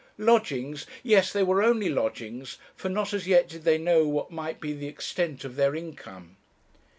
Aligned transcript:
Lodgings! 0.17 0.87
yes, 1.03 1.31
they 1.31 1.43
were 1.43 1.61
only 1.61 1.87
lodgings; 1.87 2.57
for 2.75 2.89
not 2.89 3.13
as 3.13 3.27
yet 3.27 3.47
did 3.47 3.65
they 3.65 3.77
know 3.77 4.07
what 4.07 4.31
might 4.31 4.59
be 4.59 4.73
the 4.73 4.87
extent 4.87 5.45
of 5.45 5.55
their 5.55 5.75
income. 5.75 6.37